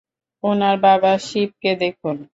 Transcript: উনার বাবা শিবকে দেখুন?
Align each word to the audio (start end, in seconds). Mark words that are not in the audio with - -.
উনার 0.43 0.75
বাবা 0.85 1.11
শিবকে 1.27 1.71
দেখুন? 1.81 2.15